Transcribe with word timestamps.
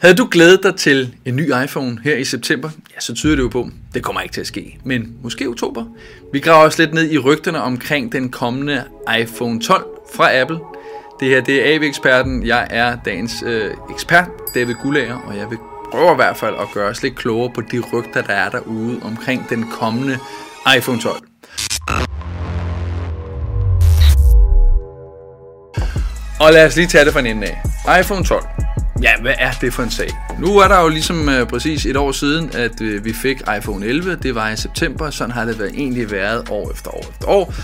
Havde 0.00 0.14
du 0.14 0.28
glædet 0.30 0.62
dig 0.62 0.76
til 0.76 1.14
en 1.24 1.36
ny 1.36 1.52
iPhone 1.64 2.00
her 2.04 2.16
i 2.16 2.24
september, 2.24 2.70
ja, 2.94 3.00
så 3.00 3.14
tyder 3.14 3.36
det 3.36 3.42
jo 3.42 3.48
på, 3.48 3.68
det 3.94 4.02
kommer 4.02 4.20
ikke 4.20 4.32
til 4.32 4.40
at 4.40 4.46
ske, 4.46 4.78
men 4.84 5.12
måske 5.22 5.48
oktober. 5.48 5.84
Vi 6.32 6.40
graver 6.40 6.64
også 6.64 6.82
lidt 6.82 6.94
ned 6.94 7.10
i 7.10 7.18
rygterne 7.18 7.62
omkring 7.62 8.12
den 8.12 8.28
kommende 8.28 8.84
iPhone 9.20 9.60
12 9.60 9.86
fra 10.14 10.40
Apple. 10.40 10.58
Det 11.20 11.28
her 11.28 11.40
det 11.40 11.68
er 11.68 11.74
AV-eksperten. 11.74 12.46
Jeg 12.46 12.66
er 12.70 12.96
dagens 13.04 13.42
øh, 13.46 13.70
ekspert, 13.90 14.28
David 14.54 14.74
Gullager, 14.82 15.16
og 15.16 15.36
jeg 15.36 15.50
vil 15.50 15.58
prøve 15.90 16.12
i 16.12 16.16
hvert 16.16 16.36
fald 16.36 16.54
at 16.54 16.68
gøre 16.74 16.88
os 16.88 17.02
lidt 17.02 17.16
klogere 17.16 17.52
på 17.54 17.60
de 17.60 17.82
rygter, 17.92 18.22
der 18.22 18.32
er 18.32 18.50
derude 18.50 19.00
omkring 19.02 19.46
den 19.50 19.70
kommende 19.70 20.18
iPhone 20.76 21.00
12. 21.00 21.16
Og 26.40 26.52
lad 26.52 26.66
os 26.66 26.76
lige 26.76 26.88
tage 26.88 27.04
det 27.04 27.12
fra 27.12 27.20
en 27.20 27.26
ende 27.26 27.46
af. 27.46 28.00
iPhone 28.00 28.24
12. 28.24 28.55
Ja, 29.02 29.10
hvad 29.20 29.34
er 29.38 29.50
det 29.60 29.74
for 29.74 29.82
en 29.82 29.90
sag? 29.90 30.10
Nu 30.38 30.58
er 30.58 30.68
der 30.68 30.80
jo 30.80 30.88
ligesom 30.88 31.28
øh, 31.28 31.46
præcis 31.46 31.86
et 31.86 31.96
år 31.96 32.12
siden, 32.12 32.50
at 32.54 32.80
øh, 32.80 33.04
vi 33.04 33.12
fik 33.12 33.40
iPhone 33.58 33.86
11. 33.86 34.16
Det 34.22 34.34
var 34.34 34.50
i 34.50 34.56
september. 34.56 35.10
Sådan 35.10 35.30
har 35.30 35.44
det 35.44 35.58
været, 35.58 35.70
egentlig 35.74 36.10
været 36.10 36.50
år 36.50 36.70
efter 36.70 36.90
år 36.90 37.06
efter 37.10 37.26
år. 37.26 37.54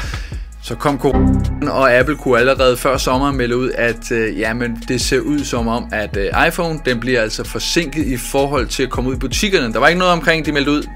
Så 0.62 0.75
kom 0.75 0.98
corona, 0.98 1.70
og 1.70 1.92
Apple 1.92 2.16
kunne 2.16 2.39
allerede 2.39 2.77
før 2.77 2.97
sommer 2.97 3.33
melde 3.33 3.56
ud, 3.56 3.70
at 3.70 4.12
øh, 4.12 4.39
jamen, 4.39 4.83
det 4.89 5.01
ser 5.01 5.20
ud 5.20 5.45
som 5.45 5.69
om, 5.69 5.84
at 5.92 6.16
øh, 6.16 6.48
iPhone 6.48 6.80
den 6.84 7.01
bliver 7.01 7.20
altså 7.20 7.45
forsinket 7.45 8.06
i 8.06 8.17
forhold 8.17 8.67
til 8.67 8.83
at 8.83 8.91
komme 8.91 9.11
ud 9.11 9.17
i 9.17 9.19
butikkerne. 9.19 9.73
Der 9.73 9.78
var 9.78 9.89
ikke 9.89 9.98
noget 9.98 10.12
omkring, 10.12 10.47
de 10.47 10.53
meldte 10.53 10.70
ud. 10.70 10.87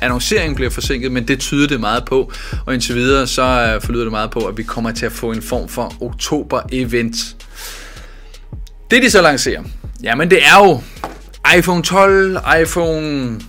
Annonceringen 0.00 0.54
bliver 0.54 0.70
forsinket, 0.70 1.12
men 1.12 1.28
det 1.28 1.40
tyder 1.40 1.68
det 1.68 1.80
meget 1.80 2.04
på. 2.04 2.32
Og 2.66 2.74
indtil 2.74 2.94
videre, 2.94 3.26
så 3.26 3.42
øh, 3.42 3.82
forlyder 3.82 4.04
det 4.04 4.12
meget 4.12 4.30
på, 4.30 4.40
at 4.40 4.56
vi 4.56 4.62
kommer 4.62 4.92
til 4.92 5.06
at 5.06 5.12
få 5.12 5.32
en 5.32 5.42
form 5.42 5.68
for 5.68 5.94
oktober-event. 6.00 7.36
Det 8.90 9.02
de 9.02 9.10
så 9.10 9.22
lancerer, 9.22 9.62
jamen 10.04 10.30
det 10.30 10.38
er 10.46 10.66
jo 10.66 10.80
iPhone 11.58 11.82
12, 11.82 12.38
iPhone 12.62 13.40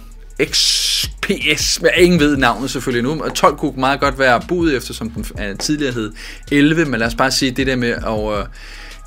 XPS, 0.43 1.75
hvad 1.75 1.89
ingen 1.97 2.19
ved 2.19 2.37
navnet 2.37 2.71
selvfølgelig 2.71 3.11
nu, 3.11 3.23
og 3.23 3.33
12 3.33 3.57
kunne 3.57 3.73
meget 3.77 3.99
godt 3.99 4.19
være 4.19 4.41
budet, 4.47 4.75
eftersom 4.75 5.09
den 5.09 5.57
tidligere 5.57 5.93
hed 5.93 6.13
11, 6.51 6.85
men 6.85 6.99
lad 6.99 7.07
os 7.07 7.15
bare 7.15 7.31
sige 7.31 7.51
det 7.51 7.67
der 7.67 7.75
med 7.75 7.89
at 7.89 8.47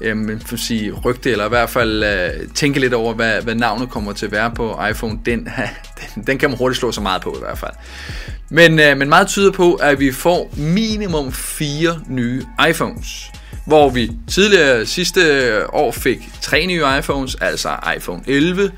øh, 0.01 0.41
for 0.47 0.57
sige, 0.57 0.93
rygte, 0.93 1.31
eller 1.31 1.47
i 1.47 1.49
hvert 1.49 1.71
fald 1.71 2.05
øh, 2.05 2.49
tænke 2.55 2.81
lidt 2.81 2.95
over, 2.95 3.15
hvad, 3.15 3.43
hvad 3.43 3.55
navnet 3.55 3.91
kommer 3.91 4.13
til 4.13 4.27
at 4.27 4.33
være 4.33 4.51
på 4.51 4.81
iPhone, 4.91 5.19
den, 5.27 5.49
den, 6.15 6.23
den 6.27 6.39
kan 6.39 6.51
man 6.51 6.59
hurtigt 6.59 6.79
slå 6.79 6.93
så 6.93 7.01
meget 7.01 7.23
på 7.23 7.37
i 7.37 7.41
hvert 7.41 7.59
fald. 7.59 7.73
Men, 8.49 8.81
øh, 8.81 8.97
men 8.97 9.09
meget 9.09 9.29
tyder 9.29 9.53
på, 9.53 9.75
at 9.75 10.01
vi 10.01 10.13
får 10.13 10.55
minimum 10.57 11.33
fire 11.33 12.01
nye 12.09 12.43
iPhones 12.69 13.31
hvor 13.69 13.89
vi 13.89 14.11
tidligere 14.29 14.87
sidste 14.87 15.21
år 15.73 15.93
fik 15.93 16.19
tre 16.43 16.67
nye 16.67 16.83
iPhones, 16.99 17.35
altså 17.35 17.69
iPhone 17.97 18.23
11, 18.27 18.71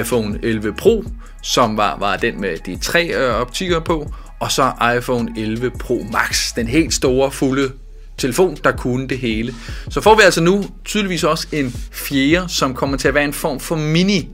iPhone 0.00 0.38
11 0.42 0.72
Pro, 0.72 1.04
som 1.42 1.76
var, 1.76 1.98
var 1.98 2.16
den 2.16 2.40
med 2.40 2.58
de 2.66 2.78
tre 2.82 3.14
øh, 3.14 3.34
optikker 3.34 3.80
på, 3.80 4.14
og 4.40 4.52
så 4.52 4.72
iPhone 4.98 5.32
11 5.36 5.70
Pro 5.70 6.06
Max, 6.12 6.54
den 6.54 6.66
helt 6.66 6.94
store, 6.94 7.30
fulde 7.30 7.72
telefon, 8.18 8.58
der 8.64 8.72
kunne 8.72 9.08
det 9.08 9.18
hele. 9.18 9.54
Så 9.88 10.00
får 10.00 10.14
vi 10.14 10.22
altså 10.22 10.40
nu 10.40 10.64
tydeligvis 10.84 11.24
også 11.24 11.46
en 11.52 11.74
fjerde, 11.92 12.48
som 12.48 12.74
kommer 12.74 12.96
til 12.96 13.08
at 13.08 13.14
være 13.14 13.24
en 13.24 13.32
form 13.32 13.60
for 13.60 13.76
mini 13.76 14.28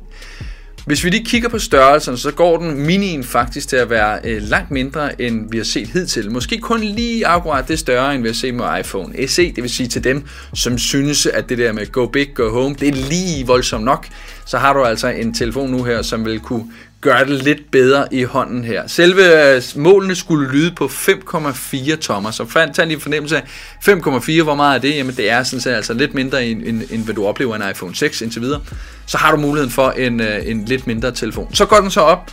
hvis 0.87 1.05
vi 1.05 1.11
lige 1.11 1.25
kigger 1.25 1.49
på 1.49 1.59
størrelsen, 1.59 2.17
så 2.17 2.31
går 2.31 2.59
den 2.59 2.87
minien 2.87 3.25
faktisk 3.25 3.69
til 3.69 3.77
at 3.77 3.91
være 3.91 4.19
øh, 4.25 4.43
langt 4.43 4.71
mindre, 4.71 5.23
end 5.23 5.51
vi 5.51 5.57
har 5.57 5.65
set 5.65 5.89
hidtil. 5.89 6.31
Måske 6.31 6.59
kun 6.59 6.81
lige 6.81 7.27
akkurat 7.27 7.69
det 7.69 7.79
større, 7.79 8.15
end 8.15 8.23
vi 8.23 8.29
har 8.29 8.35
set 8.35 8.55
med 8.55 8.65
iPhone 8.81 9.29
SE. 9.29 9.53
Det 9.53 9.63
vil 9.63 9.71
sige 9.71 9.89
til 9.89 10.05
dem, 10.05 10.25
som 10.55 10.79
synes, 10.79 11.27
at 11.27 11.49
det 11.49 11.59
der 11.59 11.73
med 11.73 11.93
go 11.93 12.07
big, 12.07 12.35
go 12.35 12.51
home, 12.51 12.75
det 12.81 12.89
er 12.89 12.93
lige 12.93 13.47
voldsomt 13.47 13.85
nok. 13.85 14.07
Så 14.47 14.59
har 14.59 14.73
du 14.73 14.85
altså 14.85 15.09
en 15.09 15.35
telefon 15.35 15.71
nu 15.71 15.83
her, 15.83 16.03
som 16.03 16.25
vil 16.25 16.41
kunne 16.41 16.65
gøre 17.03 17.25
det 17.25 17.45
lidt 17.45 17.71
bedre 17.71 18.07
i 18.11 18.23
hånden 18.23 18.65
her. 18.65 18.87
Selve 18.87 19.55
øh, 19.55 19.63
målene 19.77 20.15
skulle 20.15 20.53
lyde 20.53 20.75
på 20.75 20.85
5,4 20.85 21.97
tommer, 21.97 22.31
så 22.31 22.47
fandt 22.47 22.79
lige 22.79 22.93
en 22.93 23.01
fornemmelse 23.01 23.37
af 23.37 23.43
5,4, 23.89 24.43
hvor 24.43 24.55
meget 24.55 24.77
er 24.77 24.81
det? 24.81 24.97
Jamen 24.97 25.17
det 25.17 25.31
er 25.31 25.43
sådan 25.43 25.61
set 25.61 25.71
altså 25.71 25.95
lidt 25.95 26.15
mindre, 26.15 26.47
end, 26.47 26.63
end, 26.65 26.83
end 26.91 27.05
hvad 27.05 27.15
du 27.15 27.27
oplever 27.27 27.57
en 27.57 27.71
iPhone 27.71 27.97
6 27.97 28.21
indtil 28.21 28.43
videre. 28.43 28.61
Så 29.07 29.19
har 29.19 29.31
du 29.31 29.37
muligheden 29.37 29.71
for 29.71 29.91
en, 29.91 30.21
øh, 30.21 30.49
en 30.49 30.65
lidt 30.65 30.87
mindre 30.87 31.13
telefon. 31.13 31.55
Så 31.55 31.67
går 31.67 31.81
den 31.81 31.91
så 31.91 32.01
op. 32.01 32.31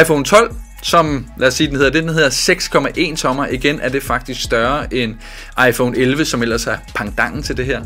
iPhone 0.00 0.24
12, 0.24 0.54
som, 0.82 1.26
lad 1.38 1.48
os 1.48 1.54
sige, 1.54 1.68
den 1.68 1.76
hedder, 1.76 1.90
den 1.90 2.08
hedder 2.08 2.30
6,1 3.10 3.16
tommer. 3.16 3.46
Igen 3.46 3.80
er 3.80 3.88
det 3.88 4.02
faktisk 4.02 4.42
større 4.42 4.94
end 4.94 5.14
iPhone 5.68 5.98
11, 5.98 6.24
som 6.24 6.42
ellers 6.42 6.66
er 6.66 6.76
pangdangen 6.94 7.42
til 7.42 7.56
det 7.56 7.66
her. 7.66 7.82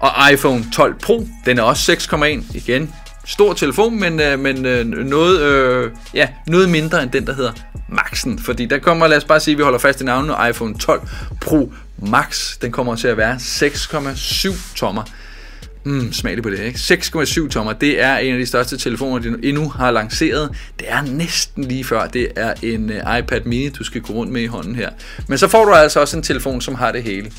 Og 0.00 0.32
iPhone 0.32 0.64
12 0.72 0.94
Pro, 1.02 1.26
den 1.46 1.58
er 1.58 1.62
også 1.62 1.92
6,1. 1.92 2.56
Igen, 2.56 2.94
stor 3.30 3.52
telefon, 3.52 4.00
men, 4.00 4.20
øh, 4.20 4.38
men 4.38 4.66
øh, 4.66 4.86
noget, 4.86 5.40
øh, 5.40 5.90
ja, 6.14 6.28
noget 6.46 6.68
mindre 6.68 7.02
end 7.02 7.10
den, 7.10 7.26
der 7.26 7.34
hedder 7.34 7.52
Maxen. 7.88 8.38
Fordi 8.38 8.66
der 8.66 8.78
kommer, 8.78 9.06
lad 9.06 9.16
os 9.16 9.24
bare 9.24 9.40
sige, 9.40 9.52
at 9.52 9.58
vi 9.58 9.62
holder 9.62 9.78
fast 9.78 10.00
i 10.00 10.04
navnet, 10.04 10.36
iPhone 10.50 10.78
12 10.78 11.08
Pro 11.40 11.72
Max, 11.98 12.58
den 12.58 12.72
kommer 12.72 12.96
til 12.96 13.08
at 13.08 13.16
være 13.16 13.34
6,7 13.36 14.76
tommer. 14.76 15.02
Mm, 15.84 16.12
smagelig 16.12 16.42
på 16.42 16.50
det, 16.50 16.58
ikke? 16.58 16.78
6,7 16.78 17.48
tommer, 17.48 17.72
det 17.72 18.02
er 18.02 18.16
en 18.16 18.32
af 18.32 18.38
de 18.38 18.46
største 18.46 18.78
telefoner, 18.78 19.18
de 19.18 19.48
endnu 19.48 19.68
har 19.68 19.90
lanceret. 19.90 20.50
Det 20.78 20.90
er 20.90 21.02
næsten 21.02 21.64
lige 21.64 21.84
før, 21.84 22.06
det 22.06 22.28
er 22.36 22.54
en 22.62 22.90
uh, 22.90 23.18
iPad 23.18 23.40
mini, 23.44 23.68
du 23.68 23.84
skal 23.84 24.00
gå 24.00 24.12
rundt 24.12 24.32
med 24.32 24.42
i 24.42 24.46
hånden 24.46 24.74
her. 24.74 24.90
Men 25.26 25.38
så 25.38 25.48
får 25.48 25.64
du 25.64 25.72
altså 25.72 26.00
også 26.00 26.16
en 26.16 26.22
telefon, 26.22 26.60
som 26.60 26.74
har 26.74 26.92
det 26.92 27.02
hele. 27.02 27.32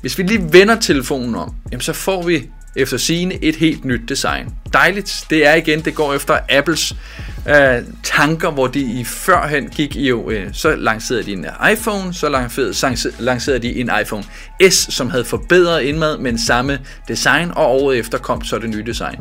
Hvis 0.00 0.18
vi 0.18 0.22
lige 0.22 0.52
vender 0.52 0.80
telefonen 0.80 1.34
om, 1.34 1.54
jamen 1.72 1.80
så 1.80 1.92
får 1.92 2.22
vi 2.22 2.48
efter 2.76 2.96
sine 2.96 3.44
et 3.44 3.56
helt 3.56 3.84
nyt 3.84 4.00
design. 4.08 4.46
Dejligt. 4.72 5.24
Det 5.30 5.46
er 5.46 5.54
igen, 5.54 5.80
det 5.80 5.94
går 5.94 6.14
efter 6.14 6.38
Apples 6.48 6.94
øh, 7.48 7.82
tanker, 8.02 8.50
hvor 8.50 8.66
de 8.66 8.80
i 8.80 9.04
førhen 9.04 9.68
gik 9.68 9.96
i 9.96 10.08
jo, 10.08 10.30
øh, 10.30 10.46
så 10.52 10.76
lancerede 10.76 11.22
de 11.22 11.32
en 11.32 11.46
iPhone, 11.72 12.14
så 12.14 12.28
lancerede, 12.28 13.12
lancerede 13.18 13.58
de 13.58 13.80
en 13.80 13.90
iPhone 14.02 14.24
S, 14.70 14.94
som 14.94 15.10
havde 15.10 15.24
forbedret 15.24 15.82
indmad, 15.82 16.18
men 16.18 16.38
samme 16.38 16.78
design, 17.08 17.50
og 17.56 17.82
året 17.82 17.98
efter 17.98 18.18
kom 18.18 18.44
så 18.44 18.58
det 18.58 18.70
nye 18.70 18.84
design. 18.86 19.16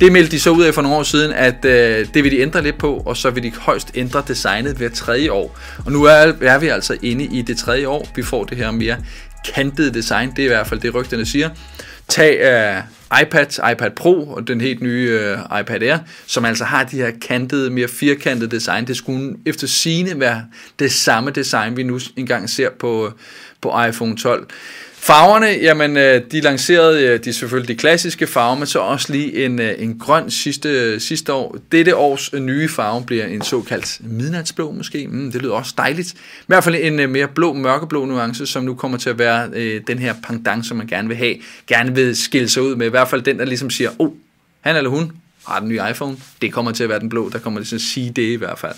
Det 0.00 0.12
meldte 0.12 0.30
de 0.30 0.40
så 0.40 0.50
ud 0.50 0.64
af 0.64 0.74
for 0.74 0.82
nogle 0.82 0.96
år 0.96 1.02
siden, 1.02 1.32
at 1.32 1.64
øh, 1.64 2.06
det 2.14 2.24
vil 2.24 2.32
de 2.32 2.40
ændre 2.40 2.62
lidt 2.62 2.78
på, 2.78 3.02
og 3.06 3.16
så 3.16 3.30
vil 3.30 3.42
de 3.42 3.52
højst 3.60 3.90
ændre 3.94 4.22
designet 4.28 4.76
hver 4.76 4.88
tredje 4.88 5.32
år. 5.32 5.58
Og 5.86 5.92
nu 5.92 6.04
er, 6.04 6.32
er 6.40 6.58
vi 6.58 6.68
altså 6.68 6.96
inde 7.02 7.24
i 7.24 7.42
det 7.42 7.58
tredje 7.58 7.88
år, 7.88 8.08
vi 8.16 8.22
får 8.22 8.44
det 8.44 8.58
her 8.58 8.70
mere 8.70 8.96
kantede 9.54 9.94
design, 9.94 10.30
det 10.30 10.38
er 10.38 10.44
i 10.44 10.48
hvert 10.48 10.66
fald 10.66 10.80
det 10.80 10.94
rygterne 10.94 11.26
siger. 11.26 11.50
Tag 12.08 12.38
øh, 12.40 12.82
iPad, 13.22 13.72
iPad 13.72 13.90
Pro 13.90 14.24
og 14.24 14.48
den 14.48 14.60
helt 14.60 14.82
nye 14.82 15.20
øh, 15.22 15.60
iPad 15.60 15.82
Air, 15.82 15.98
som 16.26 16.44
altså 16.44 16.64
har 16.64 16.84
de 16.84 16.96
her 16.96 17.10
kantede, 17.28 17.70
mere 17.70 17.88
firkantede 17.88 18.50
design. 18.50 18.86
Det 18.86 18.96
skulle 18.96 19.36
efter 19.46 19.66
sine 19.66 20.20
være 20.20 20.44
det 20.78 20.92
samme 20.92 21.30
design, 21.30 21.76
vi 21.76 21.82
nu 21.82 22.00
engang 22.16 22.50
ser 22.50 22.70
på, 22.70 23.06
øh, 23.06 23.12
på 23.60 23.84
iPhone 23.88 24.16
12. 24.16 24.46
Farverne, 25.00 25.46
jamen 25.46 25.96
øh, 25.96 26.22
de 26.32 26.40
lancerede 26.40 27.06
øh, 27.06 27.24
de 27.24 27.32
selvfølgelig 27.32 27.68
de 27.68 27.80
klassiske 27.80 28.26
farver, 28.26 28.56
men 28.56 28.66
så 28.66 28.78
også 28.78 29.12
lige 29.12 29.44
en, 29.44 29.60
øh, 29.60 29.74
en 29.78 29.98
grøn 29.98 30.30
sidste, 30.30 31.00
sidste 31.00 31.32
år. 31.32 31.56
Dette 31.72 31.96
års 31.96 32.32
øh, 32.32 32.40
nye 32.40 32.68
farve 32.68 33.04
bliver 33.06 33.26
en 33.26 33.42
såkaldt 33.42 33.98
midnatsblå 34.00 34.70
måske. 34.70 35.06
Mm, 35.06 35.32
det 35.32 35.42
lyder 35.42 35.52
også 35.52 35.74
dejligt. 35.78 36.12
I 36.12 36.44
hvert 36.46 36.64
fald 36.64 36.74
en 36.74 37.00
øh, 37.00 37.10
mere 37.10 37.28
blå, 37.34 37.52
mørkeblå 37.52 38.04
nuance, 38.04 38.46
som 38.46 38.64
nu 38.64 38.74
kommer 38.74 38.98
til 38.98 39.10
at 39.10 39.18
være 39.18 39.48
øh, 39.54 39.80
den 39.86 39.98
her 39.98 40.14
pendant, 40.26 40.66
som 40.66 40.76
man 40.76 40.86
gerne 40.86 41.08
vil 41.08 41.16
have. 41.16 41.34
Gerne 41.66 41.94
vil 41.94 42.16
skille 42.16 42.48
sig 42.48 42.62
ud 42.62 42.76
med. 42.76 42.90
I 42.98 43.00
hvert 43.00 43.08
fald 43.08 43.22
den, 43.22 43.38
der 43.38 43.44
ligesom 43.44 43.70
siger, 43.70 43.90
oh, 43.98 44.12
han 44.60 44.76
eller 44.76 44.90
hun 44.90 45.12
har 45.46 45.60
den 45.60 45.68
nye 45.68 45.80
iPhone. 45.90 46.16
Det 46.42 46.52
kommer 46.52 46.72
til 46.72 46.82
at 46.82 46.88
være 46.88 47.00
den 47.00 47.08
blå, 47.08 47.28
der 47.28 47.38
kommer 47.38 47.64
til 47.64 47.74
at 47.74 47.80
sige 47.80 48.10
det 48.10 48.22
i 48.22 48.34
hvert 48.34 48.58
fald. 48.58 48.74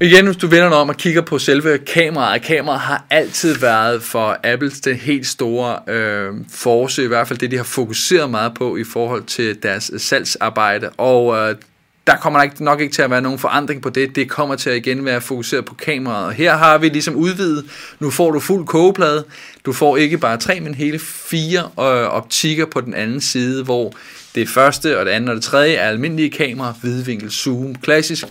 Igen, 0.00 0.26
hvis 0.26 0.36
du 0.36 0.46
vender 0.46 0.68
om 0.68 0.88
og 0.88 0.96
kigger 0.96 1.20
på 1.20 1.38
selve 1.38 1.78
kameraet. 1.78 2.42
Kameraet 2.42 2.80
har 2.80 3.04
altid 3.10 3.58
været 3.58 4.02
for 4.02 4.36
Apples 4.44 4.80
det 4.80 4.96
helt 4.96 5.26
store 5.26 5.78
øh, 5.88 6.34
force, 6.50 7.04
i 7.04 7.06
hvert 7.06 7.28
fald 7.28 7.38
det, 7.38 7.50
de 7.50 7.56
har 7.56 7.64
fokuseret 7.64 8.30
meget 8.30 8.54
på 8.54 8.76
i 8.76 8.84
forhold 8.84 9.24
til 9.24 9.62
deres 9.62 9.90
salgsarbejde. 9.96 10.90
Og 10.90 11.36
øh, 11.36 11.56
der 12.06 12.16
kommer 12.16 12.42
ikke 12.42 12.64
nok 12.64 12.80
ikke 12.80 12.94
til 12.94 13.02
at 13.02 13.10
være 13.10 13.20
nogen 13.20 13.38
forandring 13.38 13.82
på 13.82 13.90
det. 13.90 14.16
Det 14.16 14.28
kommer 14.28 14.56
til 14.56 14.70
at 14.70 14.76
igen 14.76 15.04
være 15.04 15.20
fokuseret 15.20 15.64
på 15.64 15.74
kameraet. 15.74 16.26
Og 16.26 16.32
her 16.32 16.56
har 16.56 16.78
vi 16.78 16.88
ligesom 16.88 17.14
udvidet. 17.14 17.64
Nu 18.00 18.10
får 18.10 18.30
du 18.30 18.40
fuld 18.40 18.66
kogeplade. 18.66 19.24
Du 19.64 19.72
får 19.72 19.96
ikke 19.96 20.18
bare 20.18 20.36
tre, 20.36 20.60
men 20.60 20.74
hele 20.74 20.98
fire 20.98 21.60
øh, 21.60 22.06
optikker 22.06 22.66
på 22.66 22.80
den 22.80 22.94
anden 22.94 23.20
side, 23.20 23.64
hvor 23.64 23.92
det 24.34 24.48
første 24.48 24.98
og 24.98 25.06
det 25.06 25.12
andet 25.12 25.30
og 25.30 25.34
det 25.36 25.44
tredje 25.44 25.74
er 25.74 25.88
almindelige 25.88 26.30
kameraer, 26.30 26.72
hvidvinkel, 26.72 27.30
zoom, 27.30 27.74
klassisk. 27.74 28.26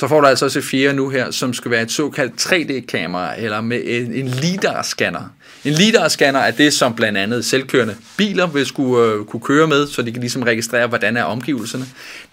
Så 0.00 0.08
får 0.08 0.20
du 0.20 0.26
altså 0.26 0.44
også 0.44 0.58
et 0.58 0.64
fjerde 0.64 0.96
nu 0.96 1.08
her, 1.08 1.30
som 1.30 1.54
skal 1.54 1.70
være 1.70 1.82
et 1.82 1.90
såkaldt 1.90 2.46
3D-kamera, 2.46 3.40
eller 3.40 3.60
med 3.60 3.80
en, 3.84 4.12
en 4.12 4.28
LiDAR-scanner. 4.28 5.22
En 5.64 5.72
LiDAR-scanner 5.72 6.40
er 6.40 6.50
det, 6.50 6.72
som 6.72 6.94
blandt 6.94 7.18
andet 7.18 7.44
selvkørende 7.44 7.96
biler 8.16 8.46
vil 8.46 8.66
skulle 8.66 9.12
øh, 9.12 9.24
kunne 9.24 9.40
køre 9.40 9.66
med, 9.66 9.86
så 9.86 10.02
de 10.02 10.12
kan 10.12 10.20
ligesom 10.20 10.42
registrere, 10.42 10.86
hvordan 10.86 11.16
er 11.16 11.22
omgivelserne. 11.22 11.84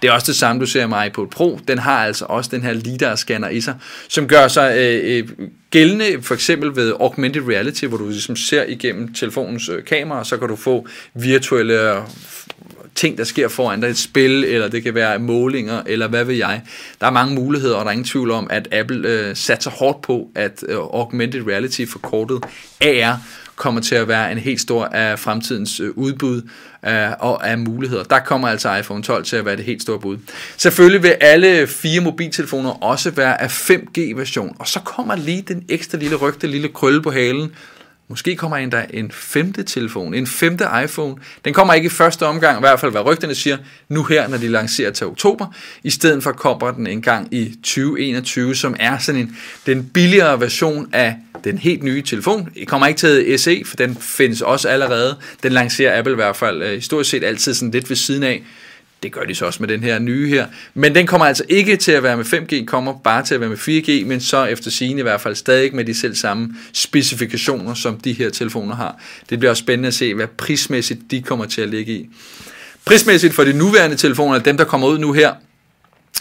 Det 0.02 0.08
er 0.08 0.12
også 0.12 0.28
det 0.28 0.36
samme, 0.36 0.62
du 0.62 0.66
ser 0.66 0.88
med 0.88 1.06
iPod 1.08 1.28
Pro. 1.28 1.60
Den 1.68 1.78
har 1.78 2.06
altså 2.06 2.26
også 2.30 2.50
den 2.54 2.62
her 2.62 2.74
LiDAR-scanner 2.74 3.50
i 3.50 3.62
sig, 3.62 3.76
som 4.08 4.28
gør 4.28 4.48
sig 4.48 4.76
øh, 4.78 5.18
øh, 5.18 5.30
gældende 5.72 6.22
for 6.22 6.34
eksempel 6.34 6.76
ved 6.76 6.94
augmented 7.00 7.48
reality, 7.48 7.86
hvor 7.86 7.98
du 7.98 8.10
ligesom 8.10 8.36
ser 8.36 8.64
igennem 8.68 9.14
telefonens 9.14 9.70
øh, 9.70 9.84
kamera, 9.84 10.24
så 10.24 10.38
kan 10.38 10.48
du 10.48 10.56
få 10.56 10.88
virtuelle 11.14 11.92
ting, 12.96 13.18
der 13.18 13.24
sker 13.24 13.48
foran 13.48 13.82
dig, 13.82 13.90
et 13.90 13.98
spil, 13.98 14.44
eller 14.44 14.68
det 14.68 14.84
kan 14.84 14.96
være 14.96 15.20
målinger, 15.20 15.82
eller 15.86 16.08
hvad 16.08 16.24
ved 16.24 16.36
jeg. 16.36 16.62
Der 17.02 17.08
er 17.08 17.12
mange 17.12 17.36
muligheder, 17.36 17.76
og 17.76 17.86
der 17.86 17.90
er 17.90 17.92
ingen 17.92 18.06
tvivl 18.06 18.32
om, 18.32 18.48
at 18.50 18.68
Apple 18.74 19.10
øh, 19.10 19.36
satser 19.36 19.72
hårdt 19.72 20.02
på, 20.02 20.30
at 20.36 20.64
øh, 20.68 20.78
augmented 20.78 21.48
reality 21.48 21.86
forkortet 21.86 22.44
AR 22.82 23.20
kommer 23.56 23.82
til 23.82 23.96
at 23.96 24.08
være 24.08 24.32
en 24.32 24.38
helt 24.38 24.62
stor 24.62 24.86
af 24.86 25.20
fremtidens 25.20 25.80
øh, 25.80 25.92
udbud 25.96 26.42
øh, 26.88 27.12
og 27.20 27.50
af 27.50 27.58
muligheder. 27.58 28.04
Der 28.04 28.20
kommer 28.20 28.48
altså 28.48 28.76
iPhone 28.76 29.04
12 29.04 29.24
til 29.24 29.36
at 29.36 29.46
være 29.46 29.56
det 29.56 29.66
helt 29.66 29.82
store 29.82 30.00
bud. 30.00 30.18
Selvfølgelig 30.58 31.04
vil 31.04 31.16
alle 31.22 31.68
fire 31.68 32.02
mobiltelefoner 32.02 32.84
også 32.84 33.12
være 33.12 33.42
af 33.42 33.70
5G-version, 33.70 34.56
og 34.60 34.68
så 34.68 34.80
kommer 34.80 35.16
lige 35.16 35.42
den 35.42 35.64
ekstra 35.70 35.98
lille 35.98 36.16
rygte, 36.16 36.48
lille 36.48 36.68
krølle 36.68 37.02
på 37.02 37.12
halen, 37.12 37.52
Måske 38.08 38.36
kommer 38.36 38.58
endda 38.58 38.86
en 38.90 39.12
femte 39.12 39.64
telefon, 39.64 40.14
en 40.14 40.28
femte 40.28 40.66
iPhone. 40.84 41.16
Den 41.46 41.54
kommer 41.54 41.74
ikke 41.74 41.86
i 41.86 41.90
første 41.90 42.26
omgang, 42.26 42.58
i 42.58 42.60
hvert 42.60 42.80
fald 42.80 42.92
hvad 42.92 43.06
rygterne 43.06 43.36
siger, 43.36 43.58
nu 43.90 44.04
her, 44.04 44.28
når 44.28 44.38
de 44.38 44.48
lancerer 44.48 44.92
til 44.92 45.08
oktober. 45.08 45.48
I 45.84 45.90
stedet 45.90 46.24
for 46.24 46.32
kommer 46.32 46.72
den 46.72 46.88
en 46.88 47.02
gang 47.02 47.28
i 47.34 47.56
2021, 47.64 48.56
som 48.56 48.76
er 48.80 48.98
sådan 48.98 49.22
en, 49.22 49.38
den 49.66 49.90
billigere 49.94 50.40
version 50.40 50.90
af 50.94 51.16
den 51.44 51.58
helt 51.58 51.84
nye 51.84 52.02
telefon. 52.02 52.50
Det 52.56 52.68
kommer 52.68 52.88
ikke 52.88 52.98
til 52.98 53.40
SE, 53.40 53.62
for 53.66 53.76
den 53.76 53.98
findes 54.00 54.42
også 54.42 54.68
allerede. 54.68 55.18
Den 55.44 55.52
lancerer 55.52 56.00
Apple 56.00 56.14
i 56.14 56.16
hvert 56.16 56.36
fald 56.36 56.64
øh, 56.64 56.74
historisk 56.74 57.10
set 57.10 57.24
altid 57.24 57.54
sådan 57.54 57.72
lidt 57.72 57.90
ved 57.90 57.98
siden 57.98 58.24
af. 58.24 58.44
Det 59.06 59.14
gør 59.14 59.24
de 59.24 59.36
så 59.36 59.46
også 59.46 59.64
med 59.64 59.68
den 59.68 59.84
her 59.84 60.00
nye 60.00 60.30
her. 60.30 60.48
Men 60.74 60.96
den 60.96 61.08
kommer 61.08 61.26
altså 61.26 61.44
ikke 61.50 61.76
til 61.76 61.92
at 61.92 62.04
være 62.04 62.18
med 62.18 62.26
5G, 62.26 62.66
kommer 62.66 62.94
bare 63.04 63.24
til 63.24 63.36
at 63.36 63.42
være 63.42 63.50
med 63.50 63.58
4G, 63.58 64.06
men 64.06 64.22
så 64.22 64.46
efter 64.46 64.72
sigende 64.72 65.00
i 65.00 65.04
hvert 65.04 65.22
fald 65.22 65.36
stadig 65.36 65.76
med 65.76 65.86
de 65.86 65.94
selv 65.94 66.16
samme 66.16 66.56
specifikationer, 66.74 67.74
som 67.74 68.00
de 68.00 68.14
her 68.14 68.30
telefoner 68.30 68.76
har. 68.76 68.98
Det 69.30 69.40
bliver 69.40 69.50
også 69.50 69.62
spændende 69.62 69.88
at 69.88 69.94
se, 69.94 70.14
hvad 70.14 70.28
prismæssigt 70.28 71.00
de 71.12 71.22
kommer 71.22 71.46
til 71.46 71.62
at 71.62 71.70
ligge 71.70 71.94
i. 71.94 72.10
Prismæssigt 72.86 73.34
for 73.34 73.44
de 73.44 73.54
nuværende 73.54 73.96
telefoner, 73.96 74.40
dem 74.40 74.58
der 74.58 74.66
kommer 74.66 74.88
ud 74.88 74.98
nu 74.98 75.14
her, 75.14 75.34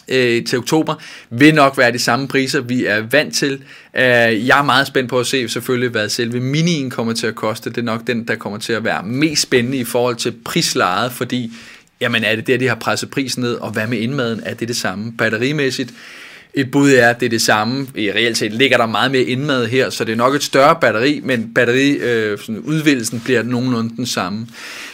øh, 0.08 0.44
til 0.44 0.58
oktober, 0.58 0.94
vil 1.30 1.54
nok 1.54 1.78
være 1.78 1.92
de 1.92 1.98
samme 1.98 2.28
priser, 2.28 2.60
vi 2.60 2.84
er 2.84 3.00
vant 3.10 3.34
til. 3.34 3.52
Øh, 3.96 4.46
jeg 4.46 4.58
er 4.58 4.62
meget 4.62 4.86
spændt 4.86 5.10
på 5.10 5.20
at 5.20 5.26
se 5.26 5.48
selvfølgelig, 5.48 5.90
hvad 5.90 6.08
selve 6.08 6.40
minien 6.40 6.90
kommer 6.90 7.12
til 7.12 7.26
at 7.26 7.34
koste. 7.34 7.70
Det 7.70 7.78
er 7.78 7.82
nok 7.82 8.06
den, 8.06 8.28
der 8.28 8.34
kommer 8.34 8.58
til 8.58 8.72
at 8.72 8.84
være 8.84 9.02
mest 9.02 9.42
spændende 9.42 9.78
i 9.78 9.84
forhold 9.84 10.16
til 10.16 10.34
prislaget, 10.44 11.12
fordi 11.12 11.52
jamen 12.00 12.24
er 12.24 12.36
det 12.36 12.46
der, 12.46 12.56
de 12.56 12.68
har 12.68 12.74
presset 12.74 13.10
prisen 13.10 13.42
ned, 13.42 13.54
og 13.54 13.70
hvad 13.70 13.86
med 13.86 13.98
indmaden, 13.98 14.40
er 14.44 14.54
det 14.54 14.68
det 14.68 14.76
samme? 14.76 15.12
Batterimæssigt, 15.12 15.94
et 16.54 16.70
bud 16.70 16.92
er, 16.92 17.08
at 17.10 17.20
det 17.20 17.26
er 17.26 17.30
det 17.30 17.42
samme. 17.42 17.86
I 17.94 18.10
reelt 18.10 18.38
set 18.38 18.52
ligger 18.52 18.76
der 18.76 18.86
meget 18.86 19.10
mere 19.10 19.22
indmad 19.22 19.66
her, 19.66 19.90
så 19.90 20.04
det 20.04 20.12
er 20.12 20.16
nok 20.16 20.34
et 20.34 20.42
større 20.42 20.76
batteri, 20.80 21.20
men 21.24 21.54
batteri, 21.54 21.90
øh, 21.90 22.38
sådan, 22.38 22.58
udvidelsen 22.58 23.20
bliver 23.20 23.42
nogenlunde 23.42 23.96
den 23.96 24.06
samme. 24.06 24.46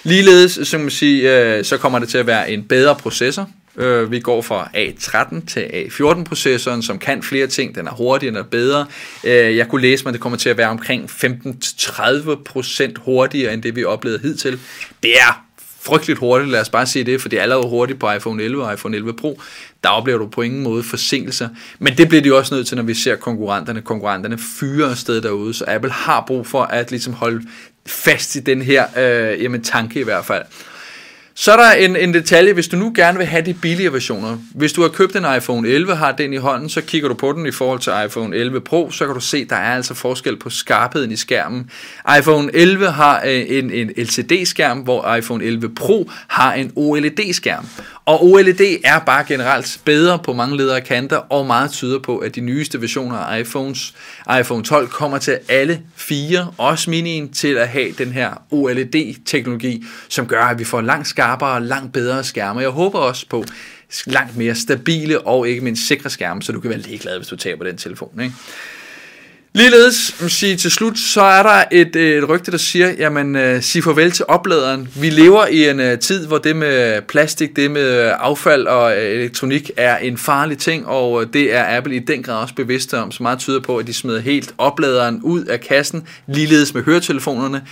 Ligeledes, 0.05 0.69
som 0.69 0.81
man 0.81 0.91
siger, 0.91 1.59
øh, 1.59 1.65
så 1.65 1.77
kommer 1.77 1.99
det 1.99 2.09
til 2.09 2.19
at 2.19 2.27
være 2.27 2.51
en 2.51 2.63
bedre 2.63 2.95
processor. 2.95 3.51
Øh, 3.77 4.11
vi 4.11 4.21
går 4.21 4.43
fra 4.43 4.71
A13 4.75 5.47
til 5.47 5.61
A14-processoren, 5.61 6.83
som 6.83 6.99
kan 6.99 7.23
flere 7.23 7.47
ting. 7.47 7.75
Den 7.75 7.87
er 7.87 7.93
hurtigere, 7.93 8.35
den 8.35 8.41
er 8.41 8.49
bedre. 8.49 8.87
Øh, 9.25 9.57
jeg 9.57 9.69
kunne 9.69 9.83
læse 9.83 10.05
mig, 10.05 10.11
at 10.11 10.13
det 10.13 10.21
kommer 10.21 10.39
til 10.39 10.49
at 10.49 10.59
være 10.59 10.69
omkring 10.69 11.11
15-30% 11.11 12.93
hurtigere, 12.99 13.55
end 13.55 13.63
det 13.63 13.77
vi 13.77 13.85
oplevede 13.85 14.21
hidtil. 14.23 14.59
Det 15.03 15.13
er 15.13 15.45
frygteligt 15.83 16.19
hurtigt, 16.19 16.51
lad 16.51 16.61
os 16.61 16.69
bare 16.69 16.87
sige 16.87 17.05
det, 17.05 17.21
for 17.21 17.29
det 17.29 17.39
er 17.39 17.43
allerede 17.43 17.69
hurtigt 17.69 17.99
på 17.99 18.13
iPhone 18.13 18.43
11 18.43 18.65
og 18.65 18.75
iPhone 18.75 18.97
11 18.97 19.13
Pro. 19.13 19.41
Der 19.85 19.89
oplever 19.89 20.19
du 20.19 20.27
på 20.27 20.43
ingen 20.43 20.63
måde 20.63 20.83
forsinkelser. 20.83 21.49
Men 21.79 21.97
det 21.99 22.09
bliver 22.09 22.23
de 22.23 22.35
også 22.35 22.55
nødt 22.55 22.67
til, 22.67 22.77
når 22.77 22.85
vi 22.85 22.95
ser 22.95 23.17
konkurrenterne. 23.17 23.83
Konkurrenterne 23.83 24.39
fyrer 24.39 24.91
afsted 24.91 25.23
derude, 25.23 25.55
så 25.55 25.65
Apple 25.69 25.91
har 25.91 26.25
brug 26.27 26.47
for 26.47 26.63
at 26.63 26.91
ligesom 26.91 27.13
holde 27.13 27.47
fast 27.87 28.37
i 28.37 28.41
den 28.41 28.63
her 28.63 28.85
øh, 28.97 29.43
jamen, 29.43 29.63
tanke 29.63 30.01
i 30.01 30.03
hvert 30.03 30.25
fald. 30.25 30.43
Så 31.41 31.53
er 31.53 31.57
der 31.57 31.73
en, 31.73 31.97
en 31.97 32.15
detalje, 32.15 32.53
hvis 32.53 32.69
du 32.69 32.77
nu 32.77 32.93
gerne 32.95 33.19
vil 33.19 33.27
have 33.27 33.45
de 33.45 33.55
billige 33.55 33.93
versioner. 33.93 34.39
Hvis 34.55 34.73
du 34.73 34.83
har 34.83 34.89
købt 34.89 35.17
en 35.17 35.25
iPhone 35.37 35.69
11, 35.69 35.95
har 35.95 36.13
den 36.13 36.33
i 36.33 36.37
hånden, 36.37 36.69
så 36.69 36.81
kigger 36.81 37.09
du 37.09 37.15
på 37.15 37.33
den 37.33 37.47
i 37.47 37.51
forhold 37.51 37.81
til 37.81 37.93
iPhone 38.07 38.37
11 38.37 38.61
Pro, 38.61 38.91
så 38.91 39.07
kan 39.07 39.15
du 39.15 39.21
se, 39.21 39.45
der 39.45 39.57
er 39.57 39.75
altså 39.77 39.95
forskel 39.95 40.37
på 40.37 40.51
skarpheden 40.51 41.13
i 41.13 41.17
skærmen. 41.17 41.71
iPhone 42.19 42.51
11 42.55 42.91
har 42.91 43.23
øh, 43.27 43.45
en, 43.49 43.71
en 43.71 43.91
LCD-skærm, 43.97 44.79
hvor 44.79 45.15
iPhone 45.15 45.45
11 45.45 45.75
Pro 45.75 46.11
har 46.29 46.53
en 46.53 46.73
OLED-skærm. 46.77 47.67
Og 48.05 48.25
OLED 48.25 48.61
er 48.85 48.99
bare 48.99 49.25
generelt 49.29 49.81
bedre 49.85 50.19
på 50.19 50.33
mange 50.33 50.57
ledere 50.57 50.81
kanter, 50.81 51.17
og 51.17 51.47
meget 51.47 51.71
tyder 51.71 51.99
på, 51.99 52.19
at 52.19 52.35
de 52.35 52.41
nyeste 52.41 52.81
versioner 52.81 53.17
af 53.17 53.41
iPhones, 53.41 53.95
iPhone 54.41 54.65
12 54.65 54.89
kommer 54.89 55.19
til 55.19 55.39
alle 55.49 55.81
fire, 55.97 56.53
også 56.59 56.91
minien, 56.91 57.33
til 57.33 57.55
at 57.55 57.69
have 57.69 57.91
den 57.99 58.13
her 58.13 58.31
OLED-teknologi, 58.51 59.85
som 60.09 60.27
gør, 60.27 60.45
at 60.45 60.59
vi 60.59 60.65
får 60.65 60.81
langt 60.81 61.09
skarpere 61.09 61.30
skarpere, 61.31 61.65
langt 61.65 61.93
bedre 61.93 62.25
skærme. 62.25 62.61
Jeg 62.61 62.71
håber 62.71 62.99
også 62.99 63.27
på 63.29 63.45
langt 64.07 64.37
mere 64.37 64.55
stabile 64.55 65.21
og 65.21 65.49
ikke 65.49 65.61
mindst 65.61 65.87
sikre 65.87 66.11
skærme, 66.11 66.43
så 66.43 66.53
du 66.53 66.61
kan 66.61 66.71
være 66.71 66.79
ligeglad, 66.79 67.17
hvis 67.17 67.29
du 67.29 67.37
taber 67.37 67.65
den 67.65 67.77
telefon. 67.77 68.21
Ikke? 68.21 68.35
Ligeledes 69.53 70.17
mm, 70.21 70.29
sige, 70.29 70.57
til 70.57 70.71
slut, 70.71 70.99
så 70.99 71.23
er 71.23 71.43
der 71.43 71.65
et, 71.73 71.97
øh, 71.97 72.23
et 72.23 72.29
rygte, 72.29 72.51
der 72.51 72.59
siger, 72.59 72.93
jamen 72.99 73.37
øh, 73.37 73.63
sig 73.63 73.85
farvel 73.85 74.11
til 74.11 74.25
opladeren. 74.29 74.89
Vi 74.97 75.11
lever 75.11 75.47
i 75.47 75.69
en 75.69 75.81
uh, 75.81 75.99
tid, 75.99 76.27
hvor 76.27 76.39
det 76.39 76.57
med 76.57 77.03
plastik, 77.03 77.57
det 77.57 77.71
med 77.71 78.13
affald 78.19 78.67
og 78.67 78.93
uh, 78.93 79.03
elektronik 79.03 79.71
er 79.77 79.97
en 79.97 80.19
farlig 80.19 80.59
ting, 80.59 80.87
og 80.87 81.33
det 81.33 81.55
er 81.55 81.77
Apple 81.77 81.97
i 81.97 81.99
den 81.99 82.23
grad 82.23 82.43
også 82.43 82.55
bevidste 82.55 82.99
om, 82.99 83.13
så 83.13 83.23
meget 83.23 83.39
tyder 83.39 83.61
på, 83.61 83.77
at 83.77 83.87
de 83.87 83.95
smider 83.95 84.21
helt 84.21 84.55
opladeren 84.59 85.21
ud 85.23 85.45
af 85.45 85.61
kassen, 85.61 86.03
ligeledes 86.27 86.75
med 86.75 86.83
høretelefonerne 86.83 87.63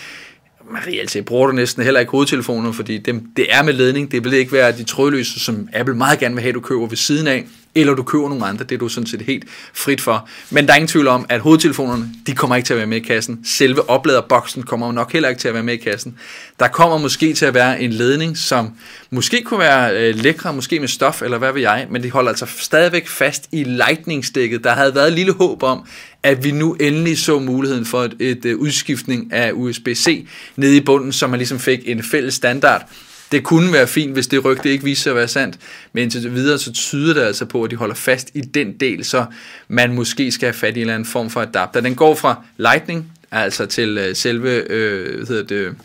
reelt 0.86 1.10
set 1.10 1.24
bruger 1.24 1.46
du 1.46 1.52
næsten 1.52 1.84
heller 1.84 2.00
ikke 2.00 2.10
hovedtelefoner, 2.10 2.72
fordi 2.72 2.98
dem, 2.98 3.26
det 3.36 3.46
er 3.50 3.62
med 3.62 3.72
ledning. 3.72 4.12
Det 4.12 4.24
vil 4.24 4.32
ikke 4.32 4.52
være 4.52 4.72
de 4.72 4.84
trådløse, 4.84 5.40
som 5.40 5.68
Apple 5.72 5.94
meget 5.94 6.18
gerne 6.18 6.34
vil 6.34 6.42
have, 6.42 6.52
du 6.52 6.60
køber 6.60 6.86
ved 6.86 6.96
siden 6.96 7.26
af 7.26 7.44
eller 7.80 7.94
du 7.94 8.02
køber 8.02 8.28
nogle 8.28 8.46
andre, 8.46 8.64
det 8.64 8.74
er 8.74 8.78
du 8.78 8.88
sådan 8.88 9.06
set 9.06 9.20
helt 9.20 9.44
frit 9.74 10.00
for. 10.00 10.28
Men 10.50 10.66
der 10.66 10.72
er 10.72 10.76
ingen 10.76 10.88
tvivl 10.88 11.08
om, 11.08 11.26
at 11.28 11.40
hovedtelefonerne, 11.40 12.08
de 12.26 12.34
kommer 12.34 12.56
ikke 12.56 12.66
til 12.66 12.74
at 12.74 12.78
være 12.78 12.86
med 12.86 12.96
i 12.96 13.00
kassen. 13.00 13.40
Selve 13.44 13.90
opladerboksen 13.90 14.62
kommer 14.62 14.92
nok 14.92 15.12
heller 15.12 15.28
ikke 15.28 15.40
til 15.40 15.48
at 15.48 15.54
være 15.54 15.62
med 15.62 15.74
i 15.74 15.76
kassen. 15.76 16.18
Der 16.60 16.68
kommer 16.68 16.98
måske 16.98 17.32
til 17.32 17.46
at 17.46 17.54
være 17.54 17.80
en 17.82 17.92
ledning, 17.92 18.38
som 18.38 18.70
måske 19.10 19.42
kunne 19.42 19.60
være 19.60 19.96
øh, 19.96 20.14
lækre, 20.14 20.52
måske 20.52 20.80
med 20.80 20.88
stof, 20.88 21.22
eller 21.22 21.38
hvad 21.38 21.52
ved 21.52 21.60
jeg, 21.60 21.86
men 21.90 22.02
de 22.02 22.10
holder 22.10 22.28
altså 22.28 22.46
stadigvæk 22.58 23.08
fast 23.08 23.48
i 23.52 23.64
lightning-stikket. 23.64 24.64
Der 24.64 24.72
havde 24.72 24.94
været 24.94 25.08
et 25.08 25.12
lille 25.12 25.32
håb 25.32 25.62
om, 25.62 25.84
at 26.22 26.44
vi 26.44 26.50
nu 26.50 26.74
endelig 26.74 27.18
så 27.18 27.38
muligheden 27.38 27.84
for 27.84 28.02
et, 28.02 28.16
et, 28.20 28.44
et 28.44 28.54
udskiftning 28.54 29.32
af 29.32 29.52
USB-C 29.54 30.26
nede 30.56 30.76
i 30.76 30.80
bunden, 30.80 31.12
så 31.12 31.26
man 31.26 31.38
ligesom 31.38 31.58
fik 31.58 31.80
en 31.84 32.02
fælles 32.02 32.34
standard 32.34 32.88
det 33.32 33.44
kunne 33.44 33.72
være 33.72 33.86
fint, 33.86 34.12
hvis 34.12 34.26
det 34.26 34.44
rygte 34.44 34.70
ikke 34.70 34.84
viser 34.84 35.02
sig 35.02 35.10
at 35.10 35.16
være 35.16 35.28
sandt, 35.28 35.58
men 35.92 36.02
indtil 36.02 36.34
videre 36.34 36.58
så 36.58 36.72
tyder 36.72 37.14
det 37.14 37.20
altså 37.20 37.44
på, 37.44 37.64
at 37.64 37.70
de 37.70 37.76
holder 37.76 37.94
fast 37.94 38.30
i 38.34 38.40
den 38.40 38.72
del, 38.72 39.04
så 39.04 39.24
man 39.68 39.94
måske 39.94 40.32
skal 40.32 40.46
have 40.46 40.54
fat 40.54 40.76
i 40.76 40.80
en 40.80 40.80
eller 40.80 40.94
anden 40.94 41.08
form 41.08 41.30
for 41.30 41.40
adapter. 41.40 41.80
Den 41.80 41.94
går 41.94 42.14
fra 42.14 42.42
Lightning, 42.56 43.12
altså 43.30 43.66
til 43.66 43.98
øh, 43.98 44.16
selve 44.16 44.50
øh, 44.50 45.16
hvad 45.16 45.26
hedder 45.26 45.42
det, 45.42 45.76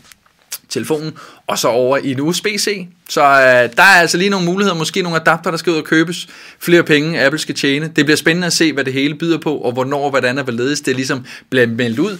telefonen, 0.68 1.12
og 1.46 1.58
så 1.58 1.68
over 1.68 1.96
i 1.96 2.12
en 2.12 2.20
USB-C. 2.20 2.86
Så 3.08 3.22
øh, 3.22 3.76
der 3.76 3.82
er 3.82 4.00
altså 4.00 4.18
lige 4.18 4.30
nogle 4.30 4.46
muligheder, 4.46 4.76
måske 4.76 5.02
nogle 5.02 5.20
adapter, 5.20 5.50
der 5.50 5.58
skal 5.58 5.72
ud 5.72 5.76
og 5.76 5.84
købes, 5.84 6.28
flere 6.58 6.82
penge 6.82 7.20
Apple 7.20 7.38
skal 7.38 7.54
tjene. 7.54 7.92
Det 7.96 8.04
bliver 8.04 8.16
spændende 8.16 8.46
at 8.46 8.52
se, 8.52 8.72
hvad 8.72 8.84
det 8.84 8.92
hele 8.92 9.14
byder 9.14 9.38
på, 9.38 9.56
og 9.56 9.72
hvornår, 9.72 10.10
hvordan 10.10 10.38
og 10.38 10.44
hvorledes 10.44 10.80
det 10.80 10.96
ligesom 10.96 11.24
bliver 11.50 11.66
meldt 11.66 11.98
ud. 11.98 12.18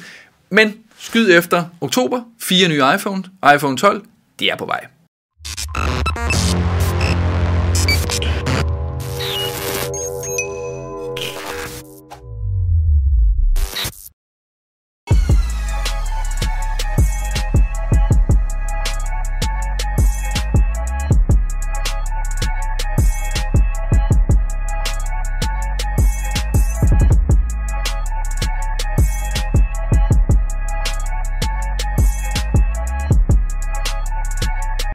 Men 0.50 0.74
skyd 0.98 1.38
efter 1.38 1.64
oktober, 1.80 2.20
fire 2.40 2.68
nye 2.68 2.82
iPhone, 2.94 3.24
iPhone 3.54 3.76
12, 3.76 4.02
de 4.40 4.50
er 4.50 4.56
på 4.56 4.66
vej. 4.66 4.86